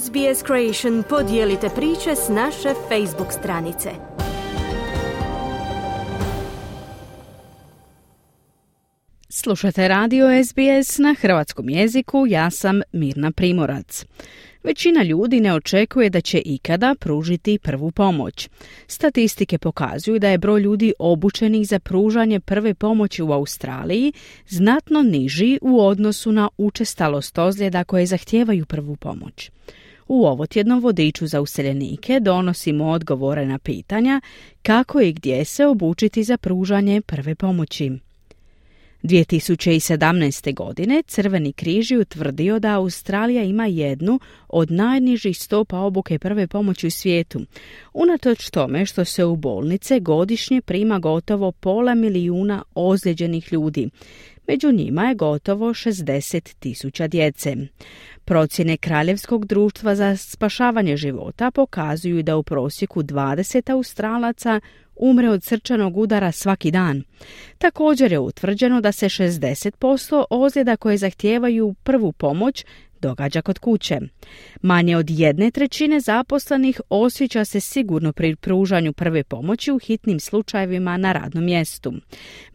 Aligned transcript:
SBS 0.00 0.44
Creation 0.46 1.02
podijelite 1.08 1.68
priče 1.68 2.16
s 2.16 2.28
naše 2.28 2.68
Facebook 2.88 3.32
stranice. 3.32 3.90
Slušate 9.28 9.88
radio 9.88 10.26
SBS 10.44 10.98
na 10.98 11.14
hrvatskom 11.20 11.68
jeziku, 11.68 12.26
ja 12.28 12.50
sam 12.50 12.80
Mirna 12.92 13.30
Primorac. 13.32 14.04
Većina 14.62 15.02
ljudi 15.02 15.40
ne 15.40 15.54
očekuje 15.54 16.10
da 16.10 16.20
će 16.20 16.42
ikada 16.44 16.94
pružiti 17.00 17.58
prvu 17.58 17.90
pomoć. 17.90 18.48
Statistike 18.86 19.58
pokazuju 19.58 20.18
da 20.18 20.28
je 20.28 20.38
broj 20.38 20.60
ljudi 20.60 20.92
obučenih 20.98 21.68
za 21.68 21.78
pružanje 21.78 22.40
prve 22.40 22.74
pomoći 22.74 23.22
u 23.22 23.32
Australiji 23.32 24.12
znatno 24.48 25.02
niži 25.02 25.58
u 25.62 25.80
odnosu 25.80 26.32
na 26.32 26.48
učestalost 26.58 27.38
ozljeda 27.38 27.84
koje 27.84 28.06
zahtijevaju 28.06 28.66
prvu 28.66 28.96
pomoć. 28.96 29.50
U 30.08 30.26
ovotjednom 30.26 30.80
vodiču 30.80 31.26
za 31.26 31.40
useljenike 31.40 32.20
donosimo 32.20 32.88
odgovore 32.88 33.46
na 33.46 33.58
pitanja 33.58 34.20
kako 34.62 35.00
i 35.00 35.12
gdje 35.12 35.44
se 35.44 35.66
obučiti 35.66 36.24
za 36.24 36.36
pružanje 36.36 37.00
prve 37.00 37.34
pomoći. 37.34 37.92
2017. 39.02 40.54
godine 40.54 41.02
Crveni 41.06 41.52
križ 41.52 41.90
je 41.90 41.98
utvrdio 41.98 42.58
da 42.58 42.76
Australija 42.76 43.42
ima 43.42 43.66
jednu 43.66 44.20
od 44.48 44.70
najnižih 44.70 45.38
stopa 45.38 45.78
obuke 45.78 46.18
prve 46.18 46.46
pomoći 46.46 46.86
u 46.86 46.90
svijetu. 46.90 47.40
Unatoč 47.94 48.50
tome 48.50 48.86
što 48.86 49.04
se 49.04 49.24
u 49.24 49.36
bolnice 49.36 50.00
godišnje 50.00 50.60
prima 50.60 50.98
gotovo 50.98 51.52
pola 51.52 51.94
milijuna 51.94 52.62
ozlijeđenih 52.74 53.52
ljudi. 53.52 53.90
Među 54.52 54.72
njima 54.72 55.04
je 55.04 55.14
gotovo 55.14 55.68
60 55.68 56.54
tisuća 56.58 57.06
djece. 57.06 57.56
Procjene 58.24 58.76
Kraljevskog 58.76 59.46
društva 59.46 59.94
za 59.94 60.16
spašavanje 60.16 60.96
života 60.96 61.50
pokazuju 61.50 62.22
da 62.22 62.36
u 62.36 62.42
prosjeku 62.42 63.02
20 63.02 63.72
Australaca 63.72 64.60
umre 64.96 65.28
od 65.30 65.44
srčanog 65.44 65.96
udara 65.96 66.32
svaki 66.32 66.70
dan. 66.70 67.02
Također 67.58 68.12
je 68.12 68.18
utvrđeno 68.18 68.80
da 68.80 68.92
se 68.92 69.06
60% 69.06 70.24
ozljeda 70.30 70.76
koje 70.76 70.96
zahtijevaju 70.96 71.74
prvu 71.82 72.12
pomoć 72.12 72.64
događa 73.02 73.42
kod 73.42 73.58
kuće. 73.58 73.98
Manje 74.62 74.96
od 74.96 75.10
jedne 75.10 75.50
trećine 75.50 76.00
zaposlenih 76.00 76.80
osjeća 76.88 77.44
se 77.44 77.60
sigurno 77.60 78.12
pri 78.12 78.36
pružanju 78.36 78.92
prve 78.92 79.24
pomoći 79.24 79.72
u 79.72 79.78
hitnim 79.78 80.20
slučajevima 80.20 80.96
na 80.96 81.12
radnom 81.12 81.44
mjestu. 81.44 81.92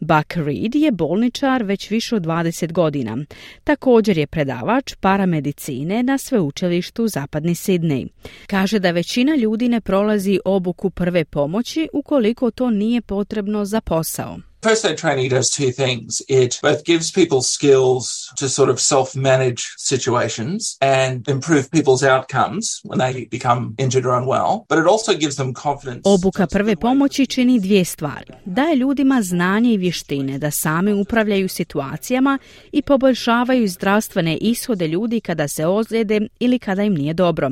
Buck 0.00 0.36
Reed 0.36 0.74
je 0.74 0.92
bolničar 0.92 1.62
već 1.62 1.90
više 1.90 2.16
od 2.16 2.22
20 2.22 2.72
godina. 2.72 3.18
Također 3.64 4.18
je 4.18 4.26
predavač 4.26 4.94
paramedicine 4.94 6.02
na 6.02 6.18
sveučilištu 6.18 7.08
Zapadni 7.08 7.54
Sidney. 7.54 8.08
Kaže 8.46 8.78
da 8.78 8.90
većina 8.90 9.36
ljudi 9.36 9.68
ne 9.68 9.80
prolazi 9.80 10.40
obuku 10.44 10.90
prve 10.90 11.24
pomoći 11.24 11.88
ukoliko 11.92 12.50
to 12.50 12.70
nije 12.70 13.00
potrebno 13.00 13.64
za 13.64 13.80
posao. 13.80 14.47
First 14.60 14.84
aid 14.84 14.98
training 14.98 15.28
does 15.30 15.50
two 15.50 15.70
things. 15.70 16.20
It 16.28 16.58
both 16.62 16.84
gives 16.84 17.12
people 17.12 17.42
skills 17.42 18.28
to 18.38 18.48
sort 18.48 18.70
of 18.70 18.80
self-manage 18.80 19.62
situations 19.76 20.76
and 20.80 21.28
improve 21.28 21.70
people's 21.70 22.02
outcomes 22.02 22.80
when 22.82 22.98
they 22.98 23.28
become 23.30 23.74
injured 23.78 24.04
or 24.06 24.18
unwell, 24.18 24.66
but 24.68 24.78
it 24.78 24.86
also 24.86 25.12
gives 25.14 25.36
them 25.36 25.54
confidence. 25.54 26.00
Obuka 26.04 26.46
prve 26.46 26.76
pomoći 26.76 27.26
čini 27.26 27.60
dvije 27.60 27.84
stvari. 27.84 28.32
Daje 28.44 28.76
ljudima 28.76 29.22
znanje 29.22 29.72
i 29.72 29.76
vještine 29.76 30.38
da 30.38 30.50
sami 30.50 30.92
upravljaju 30.92 31.48
situacijama 31.48 32.38
i 32.72 32.82
poboljšavaju 32.82 33.68
zdravstvene 33.68 34.36
ishode 34.36 34.88
ljudi 34.88 35.20
kada 35.20 35.48
se 35.48 35.66
ozljede 35.66 36.20
ili 36.38 36.58
kada 36.58 36.82
im 36.82 36.94
nije 36.94 37.14
dobro. 37.14 37.50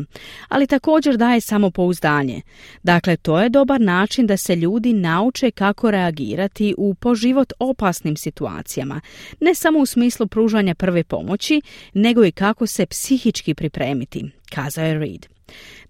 Ali 0.48 0.66
također 0.66 1.16
daje 1.16 1.40
samopouzdanje. 1.40 2.42
Dakle, 2.82 3.16
to 3.16 3.40
je 3.40 3.48
dobar 3.48 3.80
način 3.80 4.26
da 4.26 4.36
se 4.36 4.56
ljudi 4.56 4.92
nauče 4.92 5.50
kako 5.50 5.90
reagirati 5.90 6.74
u 6.78 6.95
po 6.96 7.14
život 7.14 7.52
opasnim 7.58 8.16
situacijama, 8.16 9.00
ne 9.40 9.54
samo 9.54 9.78
u 9.78 9.86
smislu 9.86 10.26
pružanja 10.26 10.74
prve 10.74 11.04
pomoći, 11.04 11.62
nego 11.94 12.24
i 12.24 12.32
kako 12.32 12.66
se 12.66 12.86
psihički 12.86 13.54
pripremiti, 13.54 14.30
kazao 14.50 14.84
je 14.84 14.98
Reed. 14.98 15.26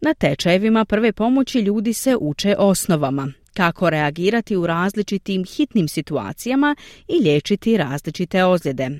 Na 0.00 0.14
tečajevima 0.14 0.84
prve 0.84 1.12
pomoći 1.12 1.60
ljudi 1.60 1.92
se 1.92 2.16
uče 2.20 2.54
osnovama, 2.58 3.32
kako 3.56 3.90
reagirati 3.90 4.56
u 4.56 4.66
različitim 4.66 5.44
hitnim 5.44 5.88
situacijama 5.88 6.76
i 7.08 7.22
liječiti 7.22 7.76
različite 7.76 8.44
ozljede. 8.44 8.90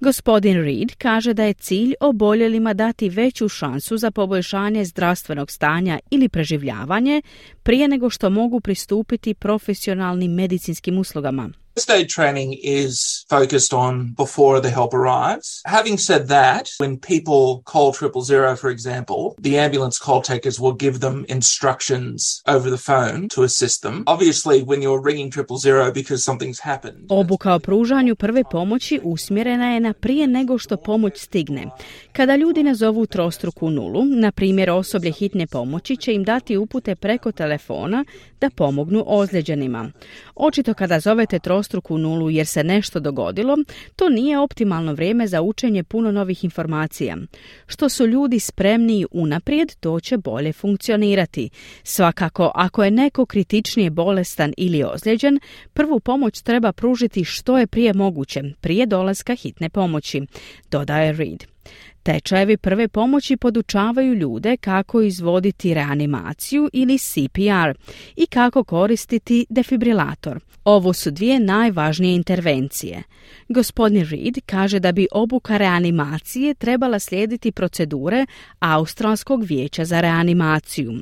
Gospodin 0.00 0.62
Reed 0.64 0.94
kaže 0.98 1.34
da 1.34 1.44
je 1.44 1.54
cilj 1.54 1.94
oboljelima 2.00 2.74
dati 2.74 3.08
veću 3.08 3.48
šansu 3.48 3.96
za 3.96 4.10
poboljšanje 4.10 4.84
zdravstvenog 4.84 5.50
stanja 5.50 5.98
ili 6.10 6.28
preživljavanje 6.28 7.22
prije 7.62 7.88
nego 7.88 8.10
što 8.10 8.30
mogu 8.30 8.60
pristupiti 8.60 9.34
profesionalnim 9.34 10.32
medicinskim 10.34 10.98
uslugama. 10.98 11.50
First 11.76 11.90
aid 11.90 12.08
training 12.08 12.58
is 12.62 13.26
focused 13.28 13.74
on 13.74 14.14
before 14.16 14.60
the 14.60 14.70
help 14.70 14.94
arrives. 14.94 15.60
Having 15.66 15.98
said 15.98 16.28
that, 16.28 16.70
when 16.78 16.96
people 16.96 17.62
call 17.64 17.92
triple 17.92 18.22
zero, 18.22 18.56
for 18.56 18.70
example, 18.70 19.34
the 19.42 19.58
ambulance 19.58 19.98
call 19.98 20.22
takers 20.22 20.58
will 20.58 20.72
give 20.72 21.00
them 21.00 21.26
instructions 21.28 22.42
over 22.46 22.70
the 22.70 22.78
phone 22.78 23.28
to 23.28 23.42
assist 23.42 23.82
them. 23.82 24.04
Obviously, 24.06 24.62
when 24.62 24.80
you're 24.80 25.02
ringing 25.02 25.30
triple 25.30 25.58
zero 25.58 25.92
because 25.92 26.24
something's 26.24 26.60
happened. 26.60 27.06
Obuka 27.08 27.54
o 27.54 27.58
pružanju 27.58 28.16
prve 28.16 28.44
pomoći 28.50 29.00
usmjerena 29.02 29.74
je 29.74 29.80
na 29.80 29.92
prije 29.92 30.26
nego 30.26 30.58
što 30.58 30.76
pomoć 30.76 31.18
stigne. 31.18 31.66
Kada 32.12 32.36
ljudi 32.36 32.62
nazovu 32.62 33.06
trostruku 33.06 33.70
nulu, 33.70 34.04
na 34.04 34.32
primjer 34.32 34.70
osoblje 34.70 35.12
hitne 35.12 35.46
pomoći 35.46 35.96
će 35.96 36.14
im 36.14 36.24
dati 36.24 36.56
upute 36.56 36.94
preko 36.94 37.32
telefona 37.32 38.04
da 38.40 38.50
pomognu 38.50 39.04
ozlijeđenima. 39.06 39.90
Očito 40.34 40.74
kada 40.74 41.00
zovete 41.00 41.38
trostruku 41.38 41.65
nulu 41.98 42.30
jer 42.30 42.46
se 42.46 42.64
nešto 42.64 43.00
dogodilo, 43.00 43.56
to 43.96 44.08
nije 44.08 44.38
optimalno 44.38 44.92
vrijeme 44.92 45.26
za 45.26 45.42
učenje 45.42 45.84
puno 45.84 46.12
novih 46.12 46.44
informacija. 46.44 47.16
Što 47.66 47.88
su 47.88 48.06
ljudi 48.06 48.40
spremniji 48.40 49.06
unaprijed, 49.10 49.74
to 49.80 50.00
će 50.00 50.16
bolje 50.16 50.52
funkcionirati. 50.52 51.50
Svakako, 51.82 52.52
ako 52.54 52.84
je 52.84 52.90
neko 52.90 53.26
kritičnije 53.26 53.90
bolestan 53.90 54.52
ili 54.56 54.84
ozlijeđen, 54.84 55.40
prvu 55.72 56.00
pomoć 56.00 56.40
treba 56.40 56.72
pružiti 56.72 57.24
što 57.24 57.58
je 57.58 57.66
prije 57.66 57.94
moguće, 57.94 58.42
prije 58.60 58.86
dolaska 58.86 59.34
hitne 59.34 59.68
pomoći, 59.68 60.22
dodaje 60.70 61.12
Reed. 61.12 61.55
Tečajevi 62.06 62.56
prve 62.56 62.88
pomoći 62.88 63.36
podučavaju 63.36 64.14
ljude 64.14 64.56
kako 64.56 65.00
izvoditi 65.00 65.74
reanimaciju 65.74 66.70
ili 66.72 66.98
CPR 66.98 67.78
i 68.16 68.26
kako 68.26 68.64
koristiti 68.64 69.46
defibrilator. 69.48 70.40
Ovo 70.64 70.92
su 70.92 71.10
dvije 71.10 71.40
najvažnije 71.40 72.14
intervencije. 72.14 73.02
Gospodin 73.48 74.06
Reed 74.10 74.38
kaže 74.46 74.78
da 74.78 74.92
bi 74.92 75.06
obuka 75.12 75.56
reanimacije 75.56 76.54
trebala 76.54 76.98
slijediti 76.98 77.52
procedure 77.52 78.26
Australskog 78.58 79.44
vijeća 79.44 79.84
za 79.84 80.00
reanimaciju. 80.00 80.92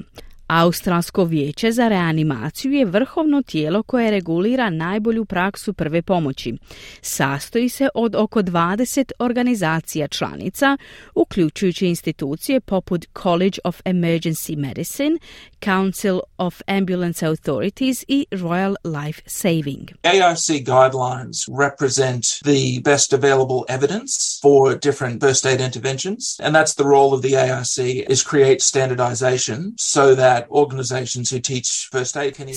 Australsko 0.47 1.25
vijeće 1.25 1.73
za 1.73 1.89
reanimaciju 1.89 2.73
je 2.73 2.85
vrhovno 2.85 3.43
tijelo 3.43 3.83
koje 3.83 4.11
regulira 4.11 4.71
najbolju 4.71 5.25
praksu 5.25 5.73
prve 5.73 6.03
pomoći. 6.03 6.55
Sastoji 7.03 7.69
se 7.69 7.89
od 7.95 8.15
oko 8.15 8.43
20 8.43 9.13
organizacija 9.19 10.09
članica, 10.09 10.77
uključujući 11.15 11.87
institucije 11.87 12.61
poput 12.61 13.07
College 13.23 13.59
of 13.65 13.81
Emergency 13.85 14.57
Medicine, 14.57 15.19
Council 15.65 16.21
of 16.39 16.61
Ambulance 16.67 17.27
Authorities 17.27 18.05
i 18.09 18.27
Royal 18.31 18.75
Life 18.85 19.23
Saving. 19.27 19.91
AIC 20.03 20.65
guidelines 20.65 21.37
represent 21.59 22.25
the 22.45 22.81
best 22.91 23.13
available 23.13 23.61
evidence 23.69 24.39
for 24.43 24.79
different 24.83 25.23
first 25.23 25.47
aid 25.47 25.61
interventions, 25.61 26.41
and 26.43 26.55
that's 26.57 26.75
the 26.75 26.85
role 26.85 27.15
of 27.15 27.23
the 27.23 27.33
AIC 27.33 27.79
is 28.09 28.23
create 28.23 28.61
standardization 28.61 29.73
so 29.77 30.15
that 30.15 30.34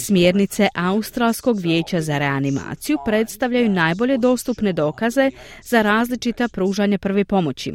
Smjernice 0.06 0.68
Australskog 0.75 1.59
vijeća 1.59 2.01
za 2.01 2.18
reanimaciju 2.18 2.97
predstavljaju 3.06 3.69
najbolje 3.69 4.18
dostupne 4.18 4.74
dokaze 4.74 5.31
za 5.63 5.81
različita 5.81 6.47
pružanja 6.47 6.97
prve 6.97 7.25
pomoći. 7.25 7.74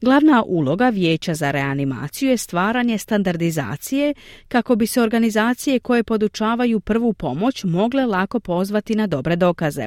Glavna 0.00 0.42
uloga 0.46 0.88
vijeća 0.88 1.34
za 1.34 1.50
reanimaciju 1.50 2.30
je 2.30 2.36
stvaranje 2.36 2.98
standardizacije 2.98 4.14
kako 4.48 4.76
bi 4.76 4.86
se 4.86 5.02
organizacije 5.02 5.78
koje 5.78 6.02
podučavaju 6.02 6.80
prvu 6.80 7.12
pomoć 7.12 7.64
mogle 7.64 8.06
lako 8.06 8.40
pozvati 8.40 8.94
na 8.94 9.06
dobre 9.06 9.36
dokaze. 9.36 9.86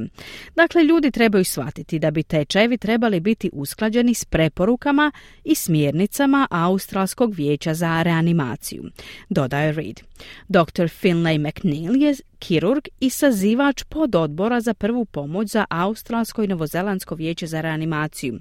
Dakle, 0.55 0.83
ljudi 0.83 1.11
trebaju 1.11 1.45
shvatiti 1.45 1.99
da 1.99 2.11
bi 2.11 2.23
tečajevi 2.23 2.77
trebali 2.77 3.19
biti 3.19 3.49
usklađeni 3.53 4.13
s 4.13 4.25
preporukama 4.25 5.11
i 5.43 5.55
smjernicama 5.55 6.47
Australskog 6.51 7.33
vijeća 7.33 7.73
za 7.73 8.03
reanimaciju. 8.03 8.83
Dodaje 9.55 9.71
Reed. 9.71 10.01
Dr. 10.49 10.87
Finlay 10.87 11.37
McNeil 11.37 11.95
je 11.95 12.13
kirurg 12.47 12.87
i 12.99 13.09
sazivač 13.09 13.83
pododbora 13.83 14.61
za 14.61 14.73
prvu 14.73 15.05
pomoć 15.05 15.47
za 15.47 15.65
Australsko 15.69 16.43
i 16.43 16.47
Novozelandsko 16.47 17.15
vijeće 17.15 17.47
za 17.47 17.61
reanimaciju. 17.61 18.39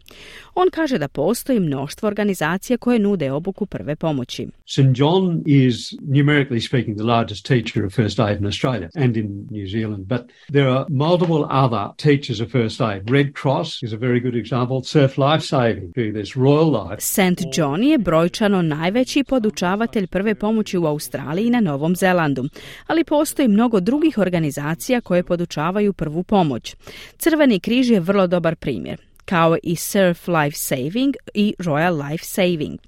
On 0.55 0.69
kaže 0.73 0.99
da 0.99 1.09
postoji 1.09 1.61
mnoštvo 1.61 2.07
organizacija 2.07 2.77
koje 2.77 2.99
nude 2.99 3.33
obuku 3.33 3.67
prve 3.67 3.97
pomoći. 3.97 4.47
St. 4.67 4.79
John 4.95 5.43
is 5.47 5.77
numerically 6.01 6.61
speaking 6.69 6.97
the 6.97 7.07
largest 7.07 7.47
teacher 7.47 7.85
of 7.85 7.93
first 7.95 8.21
aid 8.21 8.39
in 8.41 8.47
Australia 8.47 8.89
and 8.95 9.17
in 9.17 9.47
New 9.51 9.67
Zealand, 9.67 10.07
but 10.07 10.21
there 10.53 10.69
are 10.69 10.85
multiple 10.89 11.45
other 11.65 11.85
teachers 11.97 12.41
of 12.41 12.49
first 12.51 12.81
aid. 12.81 13.11
Red 13.11 13.27
Cross 13.43 13.83
is 13.83 13.93
a 13.93 13.97
very 13.97 14.21
good 14.23 14.35
example. 14.35 14.83
Surf 14.85 15.19
Life 15.19 15.45
Saving, 15.47 15.93
there's 15.95 16.35
Royal 16.37 16.71
Life. 16.81 17.01
St. 17.01 17.41
John 17.57 17.83
je 17.83 17.99
brojčano 17.99 18.63
najveći 18.63 19.25
podučavatelj 19.25 20.07
prve 20.07 20.35
pomoći 20.35 20.79
u 20.79 20.87
Australiji 20.87 21.47
i 21.47 21.51
na 21.51 21.61
Novom 21.61 21.97
Zelandu, 21.97 22.45
ali 22.87 23.05
postoji 23.05 23.49
mnogo 23.49 23.81
drugih 23.81 23.94
organizacija 24.17 25.01
koje 25.01 25.23
podučavaju 25.23 25.93
prvu 25.93 26.23
pomoć. 26.23 26.77
Crveni 27.19 27.61
križ 27.61 27.91
je 27.91 28.01
vrlo 28.01 28.27
dobar 28.27 28.57
primjer 28.57 29.01
kao 29.25 29.57
i 29.63 29.77
Surf 29.77 30.29
Life 30.29 30.57
Saving 30.57 31.15
i 31.35 31.55
Royal 31.59 32.11
Life 32.11 32.25
Saving. 32.25 32.79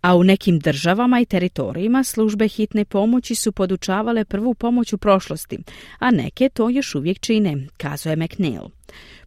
A 0.00 0.16
u 0.16 0.24
nekim 0.24 0.58
državama 0.58 1.20
i 1.20 1.24
teritorijima 1.24 2.04
službe 2.04 2.48
hitne 2.48 2.84
pomoći 2.84 3.34
su 3.34 3.52
podučavale 3.52 4.24
prvu 4.24 4.54
pomoć 4.54 4.92
u 4.92 4.98
prošlosti, 4.98 5.58
a 5.98 6.10
neke 6.10 6.48
to 6.48 6.68
još 6.68 6.94
uvijek 6.94 7.20
čine, 7.20 7.66
kazuje 7.76 8.16
McNeil. 8.16 8.62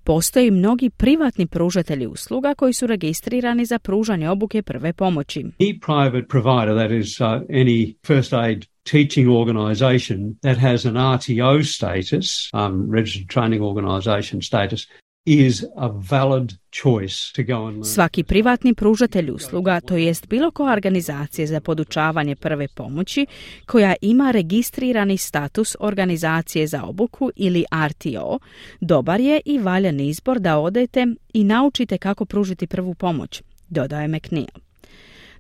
Postoji 0.06 0.52
mnogi 0.52 0.90
privatni 0.90 1.48
pružatelji 1.48 2.08
usluga 2.08 2.56
koji 2.56 2.74
su 2.74 2.88
registrirani 2.88 3.66
za 3.66 3.80
pružanje 3.80 4.30
obuke 4.30 4.62
prve 4.62 4.94
pomoći. 4.94 5.44
Any 5.60 5.80
private 5.80 6.28
provider, 6.28 6.76
that 6.76 6.92
is 6.92 7.22
uh, 7.22 7.28
any 7.50 7.96
first 8.08 8.34
aid 8.34 8.66
teaching 8.92 9.30
organisation 9.30 10.36
that 10.42 10.58
has 10.58 10.86
an 10.86 10.96
RTO 10.96 11.64
status, 11.64 12.50
um, 12.54 12.92
registered 12.92 13.30
training 13.30 13.62
organisation 13.64 14.42
status, 14.42 14.88
is 15.26 15.64
a 15.76 15.88
valid 15.88 16.52
choice 16.72 17.32
to 17.36 17.44
go 17.44 17.66
and 17.66 17.76
learn. 17.76 17.86
Svaki 17.86 18.24
privatni 18.24 18.74
pružatelj 18.74 19.32
usluga, 19.32 19.80
to 19.80 19.98
jest 19.98 20.28
bilo 20.28 20.52
koja 20.52 20.74
organizacija 20.74 21.48
za 21.48 21.60
podučavanje 21.60 22.36
prve 22.36 22.68
pomoći 22.68 23.26
koja 23.66 23.96
ima 24.02 24.32
registrirani 24.32 25.18
status 25.18 25.76
organizacije 25.80 26.68
za 26.68 26.84
obuku 26.84 27.32
ili 27.36 27.66
RTO, 27.88 28.40
dobar 28.82 29.22
je 29.22 29.42
i 29.46 29.60
valjan 29.60 30.00
izbor 30.00 30.40
da 30.40 30.60
odete 30.60 31.08
i 31.34 31.44
naučite 31.44 31.98
kako 31.98 32.26
pružiti 32.26 32.68
prvu 32.68 32.94
pomoć, 32.94 33.42
dodaje 33.70 34.08
McNeil. 34.08 34.63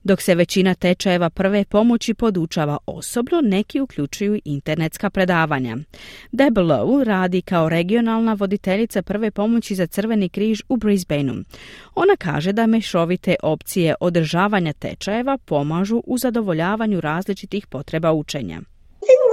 Dok 0.03 0.21
se 0.21 0.35
većina 0.35 0.73
tečajeva 0.73 1.29
prve 1.29 1.65
pomoći 1.65 2.13
podučava 2.13 2.77
osobno, 2.85 3.41
neki 3.41 3.79
uključuju 3.79 4.39
internetska 4.45 5.09
predavanja. 5.09 5.77
Deb 6.31 6.57
Lowe 6.57 7.03
radi 7.03 7.41
kao 7.41 7.69
regionalna 7.69 8.33
voditeljica 8.33 9.01
prve 9.01 9.31
pomoći 9.31 9.75
za 9.75 9.87
Crveni 9.87 10.29
križ 10.29 10.61
u 10.69 10.77
Brisbaneu. 10.77 11.35
Ona 11.95 12.15
kaže 12.15 12.53
da 12.53 12.67
mešovite 12.67 13.35
opcije 13.43 13.95
održavanja 13.99 14.73
tečajeva 14.73 15.37
pomažu 15.37 16.03
u 16.05 16.17
zadovoljavanju 16.17 17.01
različitih 17.01 17.67
potreba 17.67 18.11
učenja. 18.11 18.61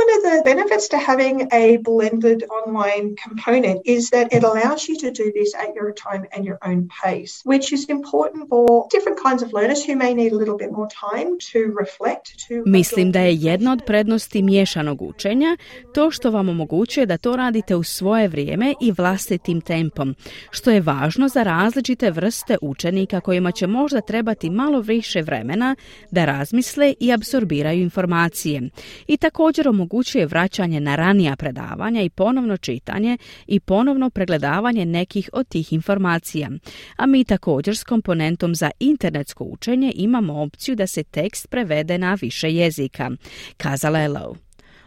One 0.01 0.17
of 0.17 0.23
the 0.29 0.43
benefits 0.45 0.89
to 0.89 0.99
having 0.99 1.37
a 1.53 1.77
blended 1.89 2.41
online 2.59 3.17
component 3.27 3.79
is 3.85 4.03
that 4.11 4.27
it 4.37 4.43
allows 4.51 4.89
you 4.89 4.97
to 5.05 5.11
do 5.11 5.27
this 5.39 5.51
at 5.55 5.71
your 5.75 5.93
time 5.93 6.23
and 6.33 6.41
your 6.49 6.59
own 6.69 6.89
pace, 7.03 7.35
which 7.45 7.67
is 7.73 7.83
important 7.89 8.49
for 8.49 8.87
different 8.95 9.19
kinds 9.27 9.43
of 9.43 9.53
learners 9.53 9.85
who 9.85 9.95
may 9.97 10.15
need 10.15 10.33
a 10.33 10.37
little 10.37 10.57
bit 10.57 10.73
more 10.73 10.89
time 11.11 11.29
to 11.53 11.59
reflect. 11.83 12.27
To 12.49 12.63
Mislim 12.67 13.13
da 13.13 13.21
je 13.21 13.35
jedna 13.35 13.73
od 13.73 13.83
prednosti 13.87 14.43
miješanog 14.43 15.03
učenja 15.03 15.57
to 15.95 16.11
što 16.11 16.31
vam 16.31 16.49
omogućuje 16.49 17.07
da 17.07 17.17
to 17.17 17.37
radite 17.37 17.77
u 17.77 17.83
svoje 17.83 18.29
vrijeme 18.29 18.75
i 18.81 18.93
vlastitim 18.93 19.61
tempom, 19.61 20.15
što 20.51 20.71
je 20.71 20.81
važno 20.81 21.29
za 21.29 21.43
različite 21.43 22.11
vrste 22.11 22.57
učenika 22.63 23.21
kojima 23.21 23.53
će 23.53 23.67
možda 23.67 24.01
trebati 24.01 24.51
malo 24.51 24.81
više 24.81 25.23
vremena 25.23 25.77
da 26.11 26.25
razmisle 26.25 26.95
i 27.01 27.13
apsorbiraju 27.13 27.81
informacije. 27.81 28.71
I 29.07 29.17
također 29.17 29.69
omogućuje 29.69 29.90
vraćanje 30.27 30.81
na 30.81 30.97
ranija 30.97 31.37
predavanja 31.37 32.03
i 32.03 32.11
ponovno 32.11 32.57
čitanje 32.57 33.19
i 33.47 33.61
ponovno 33.61 34.11
pregledavanje 34.11 34.87
nekih 34.87 35.31
od 35.33 35.49
tih 35.49 35.73
informacija. 35.73 36.51
A 36.97 37.07
mi 37.07 37.25
također 37.25 37.77
s 37.77 37.85
komponentom 37.85 38.55
za 38.55 38.71
internetsko 38.81 39.45
učenje 39.45 39.93
imamo 39.95 40.43
opciju 40.43 40.77
da 40.77 40.87
se 40.87 41.03
tekst 41.03 41.49
prevede 41.51 41.99
na 41.99 42.17
više 42.21 42.55
jezika, 42.55 43.11
kazala 43.57 43.99
je 43.99 44.09
Lowe. 44.09 44.37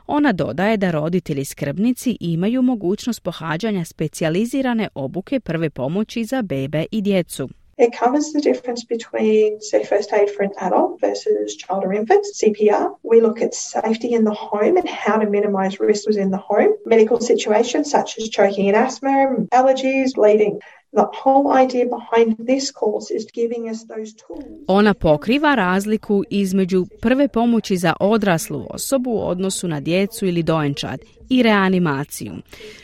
Ona 0.07 0.31
dodaje 0.31 0.77
da 0.77 0.91
roditelji 0.91 1.45
skrbnici 1.45 2.17
imaju 2.19 2.61
mogućnost 2.61 3.23
pohađanja 3.23 3.85
specijalizirane 3.85 4.87
obuke 4.95 5.39
prve 5.39 5.69
pomoći 5.69 6.25
za 6.25 6.41
bebe 6.41 6.85
i 6.91 7.01
djecu. 7.01 7.49
It 7.77 7.91
covers 7.91 8.31
the 8.31 8.41
difference 8.41 8.83
between, 8.83 9.59
say, 9.59 9.83
first 9.83 10.13
aid 10.13 10.29
for 10.29 10.43
an 10.43 10.51
adult 10.59 11.01
versus 11.01 11.55
child 11.55 11.83
or 11.83 11.93
infant, 11.93 12.25
CPR. 12.35 12.95
We 13.01 13.19
look 13.19 13.41
at 13.41 13.55
safety 13.55 14.13
in 14.13 14.23
the 14.23 14.33
home 14.33 14.77
and 14.77 14.87
how 14.87 15.17
to 15.17 15.29
minimise 15.29 15.79
risks 15.79 16.07
within 16.07 16.29
the 16.29 16.37
home. 16.37 16.73
Medical 16.85 17.19
situations 17.19 17.89
such 17.89 18.17
as 18.19 18.29
choking 18.29 18.67
and 18.69 18.77
asthma, 18.77 19.47
allergies, 19.51 20.13
bleeding. 20.13 20.59
The 20.93 21.07
whole 21.23 21.51
idea 21.63 21.85
behind 21.85 22.35
this 22.37 22.71
course 22.71 23.09
is 23.09 23.25
giving 23.33 23.67
us 23.69 23.85
those 23.85 24.13
tools. 24.13 24.45
Ona 24.67 24.93
pokriva 24.93 25.55
razliku 25.55 26.23
između 26.29 26.85
prve 27.01 27.27
pomoći 27.27 27.77
za 27.77 27.93
odraslu 27.99 28.65
osobu 28.69 29.11
u 29.11 29.27
odnosu 29.27 29.67
na 29.67 29.79
djecu 29.79 30.25
ili 30.25 30.43
dojenčad 30.43 30.99
i 31.29 31.43
reanimaciju. 31.43 32.33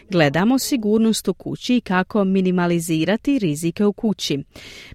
Gledamo 0.10 0.60
sigurnost 0.60 1.28
u 1.28 1.34
kući 1.34 1.76
i 1.76 1.82
kako 1.82 2.24
minimalizirati 2.24 3.40
rizike 3.40 3.86
u 3.86 3.94
kući. 3.94 4.44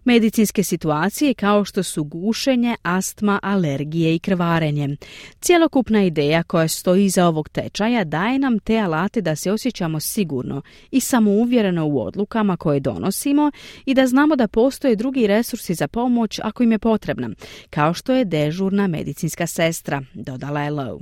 Medicinske 0.05 0.63
situacije 0.63 1.35
kao 1.35 1.65
što 1.65 1.83
su 1.83 2.05
gušenje, 2.05 2.77
astma, 2.83 3.41
alergije 3.43 4.15
i 4.15 4.19
krvarenje. 4.19 4.97
Cjelokupna 5.41 6.05
ideja 6.05 6.43
koja 6.43 6.69
stoji 6.69 7.05
iza 7.05 7.27
ovog 7.27 7.49
tečaja 7.49 8.05
daje 8.05 8.39
nam 8.39 8.59
te 8.59 8.79
alate 8.79 9.21
da 9.21 9.37
se 9.37 9.53
osjećamo 9.53 10.01
sigurno 10.01 10.63
i 10.91 11.01
samouvjereno 11.01 11.87
u 11.87 12.01
odlukama 12.01 12.57
koje 12.57 12.81
donosimo 12.81 13.51
i 13.87 13.95
da 13.95 14.07
znamo 14.07 14.37
da 14.37 14.49
postoje 14.49 14.97
drugi 14.97 15.27
resursi 15.27 15.75
za 15.75 15.89
pomoć 15.89 16.41
ako 16.43 16.63
im 16.63 16.73
je 16.73 16.79
potrebna, 16.79 17.31
kao 17.71 17.95
što 17.95 18.13
je 18.13 18.25
dežurna 18.25 18.87
medicinska 18.87 19.47
sestra, 19.47 20.03
dodala 20.15 20.63
je 20.63 20.71
Lowe. 20.71 21.01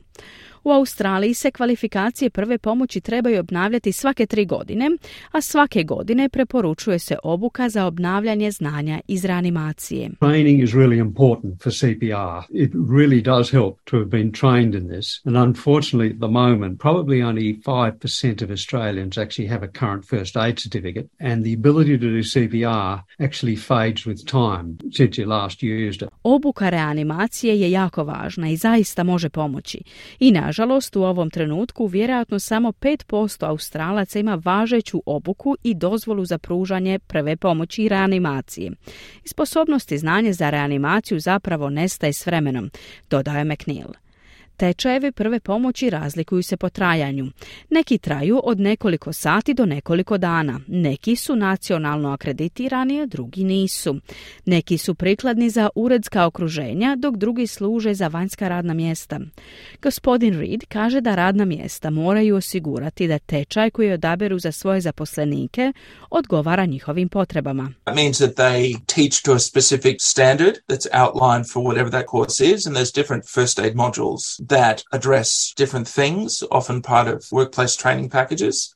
U 0.64 0.70
Australiji 0.70 1.34
se 1.34 1.50
kvalifikacije 1.50 2.30
prve 2.30 2.58
pomoći 2.58 3.00
trebaju 3.00 3.40
obnavljati 3.40 3.92
svake 3.92 4.26
tri 4.26 4.46
godine, 4.46 4.90
a 5.30 5.40
svake 5.40 5.82
godine 5.82 6.28
preporučuje 6.28 6.98
se 6.98 7.16
obuka 7.22 7.68
za 7.68 7.86
obnavljanje 7.86 8.50
znanja 8.50 9.00
iz 9.08 9.24
reanimacije. 9.24 10.10
Training 10.20 10.62
is 10.62 10.70
really 10.70 10.98
important 10.98 11.62
for 11.62 11.72
CPR. 11.72 12.54
It 12.64 12.72
really 12.74 13.22
does 13.22 13.52
help 13.52 13.80
to 13.84 13.96
have 13.96 14.10
been 14.10 14.32
trained 14.32 14.74
in 14.74 14.88
this. 14.88 15.20
And 15.24 15.36
unfortunately, 15.36 16.12
at 16.14 16.20
the 16.20 16.28
moment, 16.28 16.80
probably 16.80 17.22
only 17.22 17.60
5% 17.66 18.44
of 18.44 18.50
Australians 18.50 19.18
actually 19.18 19.50
have 19.50 19.66
a 19.66 19.70
current 19.80 20.04
first 20.08 20.36
aid 20.36 20.58
certificate. 20.58 21.06
And 21.20 21.44
the 21.44 21.54
ability 21.54 21.98
to 21.98 22.06
do 22.06 22.22
CPR 22.34 23.00
actually 23.20 23.56
fades 23.56 24.06
with 24.06 24.18
time 24.26 24.68
since 24.96 25.22
you 25.22 25.28
last 25.28 25.62
used 25.62 26.02
it. 26.02 26.08
Obuka 26.22 26.70
reanimacije 26.70 27.60
je 27.60 27.70
jako 27.70 28.04
važna 28.04 28.48
i 28.48 28.56
zaista 28.56 29.04
može 29.04 29.28
pomoći. 29.28 29.78
I 30.18 30.30
nažalost, 30.52 30.96
u 30.96 31.02
ovom 31.02 31.30
trenutku 31.30 31.86
vjerojatno 31.86 32.38
samo 32.38 32.72
5% 32.72 33.46
Australaca 33.48 34.18
ima 34.18 34.40
važeću 34.44 35.02
obuku 35.06 35.56
i 35.62 35.74
dozvolu 35.74 36.24
za 36.24 36.38
pružanje 36.38 36.98
prve 36.98 37.36
pomoći 37.36 37.82
i 37.82 37.88
reanimacije. 37.88 38.70
I 39.24 39.28
sposobnost 39.28 39.92
i 39.92 39.98
znanje 39.98 40.32
za 40.32 40.50
reanimaciju 40.50 41.20
zapravo 41.20 41.70
nestaje 41.70 42.12
s 42.12 42.26
vremenom, 42.26 42.70
dodaje 43.10 43.44
McNeil. 43.44 43.92
Tečajevi 44.56 45.12
prve 45.12 45.40
pomoći 45.40 45.90
razlikuju 45.90 46.42
se 46.42 46.56
po 46.56 46.68
trajanju. 46.68 47.26
Neki 47.70 47.98
traju 47.98 48.40
od 48.44 48.60
nekoliko 48.60 49.12
sati 49.12 49.54
do 49.54 49.66
nekoliko 49.66 50.18
dana. 50.18 50.60
Neki 50.66 51.16
su 51.16 51.36
nacionalno 51.36 52.12
akreditirani, 52.12 53.00
a 53.00 53.06
drugi 53.06 53.44
nisu. 53.44 53.96
Neki 54.46 54.78
su 54.78 54.94
prikladni 54.94 55.50
za 55.50 55.68
uredska 55.74 56.26
okruženja, 56.26 56.96
dok 56.96 57.16
drugi 57.16 57.46
služe 57.46 57.94
za 57.94 58.08
vanjska 58.08 58.48
radna 58.48 58.74
mjesta. 58.74 59.20
Gospodin 59.82 60.40
Reed 60.40 60.64
kaže 60.68 61.00
da 61.00 61.14
radna 61.14 61.44
mjesta 61.44 61.90
moraju 61.90 62.36
osigurati 62.36 63.08
da 63.08 63.18
tečaj 63.18 63.70
koji 63.70 63.92
odaberu 63.92 64.38
za 64.38 64.52
svoje 64.52 64.80
zaposlenike 64.80 65.72
odgovara 66.10 66.64
njihovim 66.64 67.08
potrebama. 67.08 67.72
Means 67.94 68.18
that 68.18 68.34
they 68.36 68.76
teach 68.86 69.22
to 69.24 69.32
a 69.32 69.38
specific 69.38 69.96
standard 70.00 70.54
that's 70.68 70.86
outlined 70.92 71.46
for 71.52 71.62
whatever 71.62 71.90
that 71.90 72.06
course 72.10 72.54
is, 72.54 72.66
and 72.66 72.76
there's 72.76 72.94
different 72.94 73.24
first 73.34 73.58
aid 73.58 73.74
modules 73.74 74.41
that 74.48 74.82
address 74.92 75.52
different 75.56 75.86
things, 75.86 76.42
often 76.50 76.82
part 76.82 77.08
of 77.08 77.24
workplace 77.30 77.76
training 77.76 78.10
packages. 78.10 78.74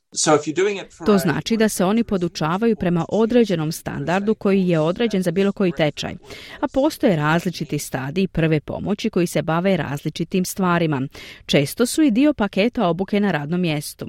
To 1.05 1.17
znači 1.17 1.57
da 1.57 1.69
se 1.69 1.85
oni 1.85 2.03
podučavaju 2.03 2.75
prema 2.75 3.05
određenom 3.09 3.71
standardu 3.71 4.35
koji 4.35 4.67
je 4.67 4.79
određen 4.79 5.21
za 5.23 5.31
bilo 5.31 5.51
koji 5.51 5.71
tečaj, 5.71 6.15
a 6.59 6.67
postoje 6.67 7.15
različiti 7.15 7.79
stadiji 7.79 8.27
prve 8.27 8.59
pomoći 8.59 9.09
koji 9.09 9.27
se 9.27 9.41
bave 9.41 9.77
različitim 9.77 10.45
stvarima. 10.45 11.07
Često 11.45 11.85
su 11.85 12.01
i 12.01 12.11
dio 12.11 12.33
paketa 12.33 12.87
obuke 12.87 13.19
na 13.19 13.31
radnom 13.31 13.61
mjestu. 13.61 14.07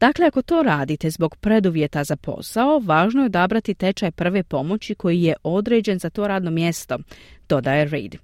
Dakle, 0.00 0.26
ako 0.26 0.42
to 0.42 0.62
radite 0.62 1.10
zbog 1.10 1.36
preduvjeta 1.36 2.04
za 2.04 2.16
posao, 2.16 2.78
važno 2.78 3.22
je 3.22 3.26
odabrati 3.26 3.74
tečaj 3.74 4.10
prve 4.10 4.42
pomoći 4.42 4.94
koji 4.94 5.22
je 5.22 5.34
određen 5.42 5.98
za 5.98 6.10
to 6.10 6.28
radno 6.28 6.50
mjesto 6.50 6.98
dodaje 7.48 7.84
Reid. 7.84 8.16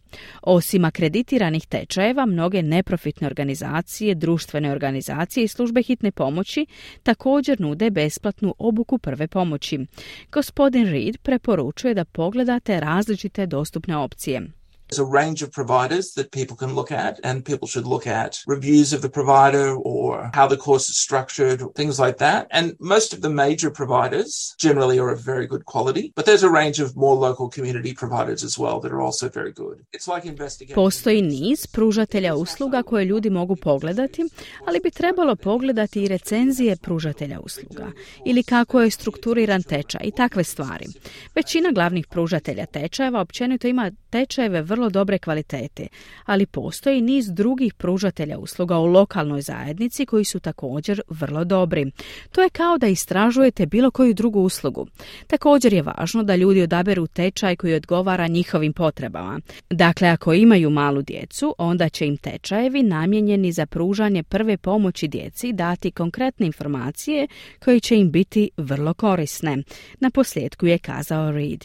Osim 0.42 0.84
akreditiranih 0.84 1.66
tečajeva, 1.66 2.26
mnoge 2.26 2.62
neprofitne 2.62 3.26
organizacije, 3.26 4.14
društvene 4.14 4.72
organizacije 4.72 5.44
i 5.44 5.48
službe 5.48 5.82
hitne 5.82 6.10
pomoći 6.10 6.66
također 7.14 7.60
nude 7.60 7.90
besplatnu 7.90 8.54
obuku 8.58 8.98
prve 8.98 9.26
pomoći. 9.28 9.86
Gospodin 10.32 10.86
Reid 10.86 11.18
preporučuje 11.18 11.94
da 11.94 12.04
pogledate 12.04 12.80
različite 12.80 13.46
dostupne 13.46 13.96
opcije. 13.96 14.42
There's 14.88 14.98
a 14.98 15.04
range 15.22 15.42
of 15.42 15.50
providers 15.50 16.12
that 16.16 16.30
people 16.30 16.56
can 16.56 16.74
look 16.74 16.92
at, 16.92 17.18
and 17.24 17.44
people 17.44 17.68
should 17.68 17.86
look 17.86 18.06
at 18.06 18.42
reviews 18.46 18.92
of 18.92 19.00
the 19.02 19.08
provider 19.08 19.74
or 19.74 20.30
how 20.34 20.46
the 20.46 20.56
course 20.56 20.88
is 20.90 20.98
structured, 20.98 21.62
things 21.74 21.98
like 21.98 22.18
that. 22.18 22.46
And 22.50 22.76
most 22.78 23.12
of 23.14 23.20
the 23.20 23.28
major 23.28 23.70
providers 23.70 24.54
generally 24.58 24.98
are 24.98 25.10
of 25.12 25.20
very 25.20 25.46
good 25.46 25.64
quality, 25.64 26.12
but 26.16 26.24
there's 26.26 26.42
a 26.42 26.50
range 26.50 26.78
of 26.84 26.96
more 26.96 27.16
local 27.28 27.48
community 27.50 27.94
providers 27.94 28.44
as 28.44 28.58
well 28.58 28.80
that 28.80 28.92
are 28.92 29.00
also 29.00 29.28
very 29.28 29.52
good. 29.52 29.76
It's 29.92 30.14
like 30.14 30.28
investigating. 30.28 30.74
Postoji 30.74 31.22
niz 31.22 31.66
pružatelja 31.66 32.34
usluga 32.34 32.82
koje 32.82 33.04
ljudi 33.04 33.30
mogu 33.30 33.56
pogledati, 33.56 34.22
ali 34.66 34.80
bi 34.80 34.90
trebalo 34.90 35.36
pogledati 35.36 36.02
i 36.02 36.08
recenzije 36.08 36.76
pružatelja 36.76 37.40
usluga 37.40 37.92
ili 38.24 38.42
kako 38.42 38.80
je 38.80 38.90
strukturiran 38.90 39.62
tečaj 39.62 40.00
i 40.04 40.10
takve 40.10 40.44
stvari. 40.44 40.86
Većina 41.34 41.70
glavnih 41.72 42.06
pružatelja 42.06 42.66
tečajeva 42.66 43.20
općenito 43.20 43.68
ima 43.68 43.90
tečajeve 44.10 44.62
vrlo 44.74 44.90
dobre 44.90 45.18
kvalitete, 45.18 45.86
ali 46.24 46.46
postoji 46.46 47.00
niz 47.00 47.32
drugih 47.32 47.74
pružatelja 47.74 48.38
usluga 48.38 48.78
u 48.78 48.86
lokalnoj 48.86 49.42
zajednici 49.42 50.06
koji 50.06 50.24
su 50.24 50.40
također 50.40 51.00
vrlo 51.08 51.44
dobri. 51.44 51.90
To 52.32 52.42
je 52.42 52.50
kao 52.50 52.78
da 52.78 52.86
istražujete 52.86 53.66
bilo 53.66 53.90
koju 53.90 54.14
drugu 54.14 54.40
uslugu. 54.40 54.86
Također 55.26 55.72
je 55.72 55.82
važno 55.82 56.22
da 56.22 56.36
ljudi 56.36 56.62
odaberu 56.62 57.06
tečaj 57.06 57.56
koji 57.56 57.74
odgovara 57.74 58.26
njihovim 58.26 58.72
potrebama. 58.72 59.40
Dakle, 59.70 60.08
ako 60.08 60.32
imaju 60.32 60.70
malu 60.70 61.02
djecu, 61.02 61.54
onda 61.58 61.88
će 61.88 62.06
im 62.06 62.16
tečajevi 62.16 62.82
namijenjeni 62.82 63.52
za 63.52 63.66
pružanje 63.66 64.22
prve 64.22 64.56
pomoći 64.56 65.08
djeci 65.08 65.52
dati 65.52 65.90
konkretne 65.90 66.46
informacije 66.46 67.28
koje 67.64 67.80
će 67.80 67.96
im 67.96 68.10
biti 68.10 68.50
vrlo 68.56 68.94
korisne. 68.94 69.58
Na 70.00 70.10
posljedku 70.10 70.66
je 70.66 70.78
kazao 70.78 71.30
Reed. 71.30 71.64